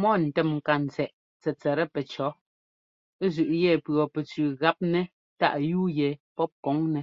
Mɔ 0.00 0.10
ntɛ́mŋkatsɛꞌ 0.24 1.14
tsɛtsɛt 1.40 1.78
pɛcɔ̌ 1.94 2.28
zʉꞌ 3.34 3.50
yɛ 3.62 3.72
pʉɔpɛtsʉʉ 3.84 4.46
gap 4.60 4.78
nɛ 4.92 5.00
táꞌ 5.38 5.54
yúu 5.70 5.86
yɛ 5.98 6.08
pɔ́p 6.36 6.50
kɔŋnɛ́. 6.64 7.02